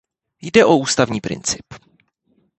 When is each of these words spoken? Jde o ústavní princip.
Jde 0.41 0.65
o 0.65 0.77
ústavní 0.77 1.21
princip. 1.21 1.65